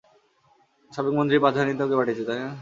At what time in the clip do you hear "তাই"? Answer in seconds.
2.29-2.39